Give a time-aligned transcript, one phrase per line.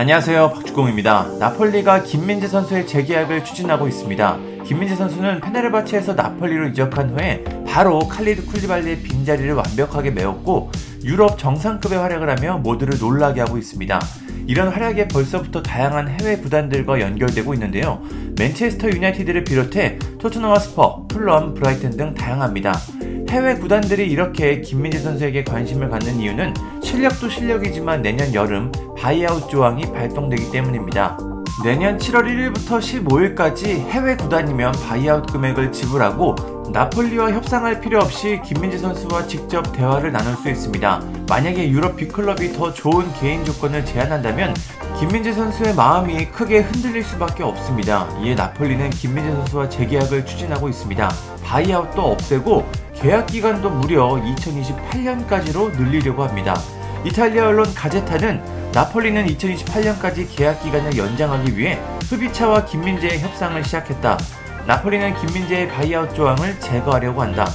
[0.00, 0.52] 안녕하세요.
[0.54, 1.26] 박주공입니다.
[1.40, 4.38] 나폴리가 김민재 선수의 재계약을 추진하고 있습니다.
[4.64, 10.70] 김민재 선수는 페네르바체에서 나폴리로 이적한 후에 바로 칼리드 쿨리발리의 빈자리를 완벽하게 메웠고
[11.02, 14.00] 유럽 정상급의 활약을 하며 모두를 놀라게 하고 있습니다.
[14.46, 18.00] 이런 활약에 벌써부터 다양한 해외 구단들과 연결되고 있는데요.
[18.38, 22.72] 맨체스터 유나이티드를 비롯해 토트넘 스퍼, 풀럼, 브라이튼 등 다양합니다.
[23.30, 30.50] 해외 구단들이 이렇게 김민재 선수에게 관심을 갖는 이유는 실력도 실력이지만 내년 여름 바이아웃 조항이 발동되기
[30.50, 31.18] 때문입니다.
[31.62, 36.36] 내년 7월 1일부터 15일까지 해외 구단이면 바이아웃 금액을 지불하고
[36.72, 41.02] 나폴리와 협상할 필요 없이 김민재 선수와 직접 대화를 나눌 수 있습니다.
[41.28, 44.54] 만약에 유럽 빅클럽이 더 좋은 개인 조건을 제안한다면
[44.98, 48.08] 김민재 선수의 마음이 크게 흔들릴 수밖에 없습니다.
[48.20, 51.08] 이에 나폴리는 김민재 선수와 재계약을 추진하고 있습니다.
[51.44, 56.56] 바이아웃도 없애고 계약 기간도 무려 2028년까지로 늘리려고 합니다.
[57.04, 61.80] 이탈리아 언론 가제타는 나폴리는 2028년까지 계약 기간을 연장하기 위해
[62.10, 64.18] 흐비차와 김민재의 협상을 시작했다.
[64.66, 67.46] 나폴리는 김민재의 buyout 조항을 제거하려고 한다.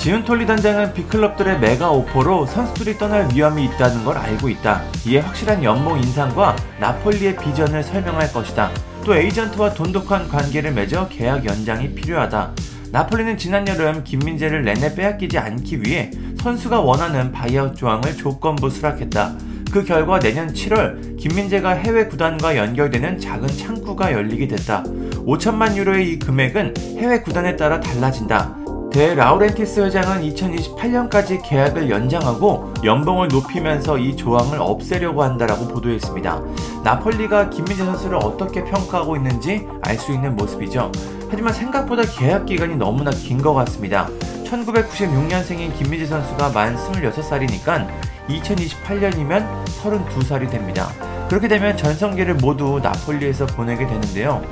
[0.00, 4.82] 지운톨리 단장은 big club들의 mega offer로 선수들이 떠날 위험이 있다는 걸 알고 있다.
[5.06, 8.70] 이에 확실한 연봉 인상과 나폴리의 비전을 설명할 것이다.
[9.04, 12.52] 또 에이전트와 돈독한 관계를 맺어 계약 연장이 필요하다.
[12.92, 19.34] 나폴리는 지난 여름 김민재를 렌에 빼앗기지 않기 위해 선수가 원하는 buyout 조항을 조건부 수락했다.
[19.70, 24.82] 그 결과 내년 7월 김민재가 해외 구단과 연결되는 작은 창구가 열리게 됐다.
[25.26, 28.59] 5천만 유로의 이 금액은 해외 구단에 따라 달라진다.
[28.92, 36.42] 데 라우렌티스 회장은 2028년까지 계약을 연장하고 연봉을 높이면서 이 조항을 없애려고 한다라고 보도했습니다.
[36.82, 40.90] 나폴리가 김민재 선수를 어떻게 평가하고 있는지 알 수 있는 모습이죠.
[41.30, 44.08] 하지만 생각보다 계약 기간이 너무나 긴 것 같습니다.
[44.44, 47.86] 1996년생인 김민재 선수가 만 26살이니까
[48.28, 50.88] 2028년이면 32살이 됩니다.
[51.28, 54.42] 그렇게 되면 전성기를 모두 나폴리에서 보내게 되는데요.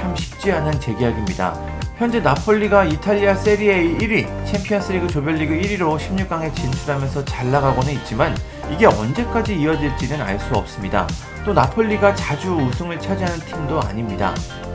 [0.00, 1.54] 참 쉽지 않은 재계약입니다.
[1.96, 8.36] 현재 나폴리가 이탈리아 세리에 1위, 챔피언스리그 조별리그 1위로 16강에 진출하면서 잘 나가고는 있지만
[8.70, 11.06] 이게 언제까지 이어질지는 알 수 없습니다.
[11.44, 14.34] 또 나폴리가 자주 우승을 차지하는 팀도 아닙니다.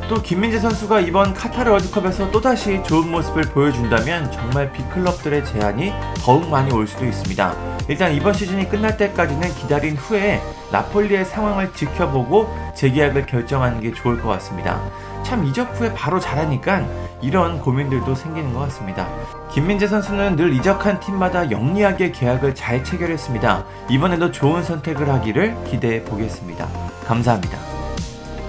[0.09, 6.71] 또 김민재 선수가 이번 카타르 월드컵에서 또다시 좋은 모습을 보여준다면 정말 빅클럽들의 제한이 더욱 많이
[6.73, 7.55] 올 수도 있습니다.
[7.91, 10.41] 일단 이번 시즌이 끝날 때까지는 기다린 후에
[10.71, 14.81] 나폴리의 상황을 지켜보고 재계약을 결정하는 게 좋을 것 같습니다.
[15.23, 16.87] 참 이적 후에 바로 잘하니까
[17.21, 19.09] 이런 고민들도 생기는 것 같습니다.
[19.51, 23.65] 김민재 선수는 늘 이적한 팀마다 영리하게 계약을 잘 체결했습니다.
[23.89, 26.69] 이번에도 좋은 선택을 하기를 기대해 보겠습니다.
[27.05, 27.57] 감사합니다.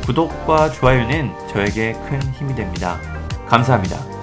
[0.06, 2.96] 구독과 좋아요는 저에게 큰 힘이 됩니다.
[3.48, 4.21] 감사합니다.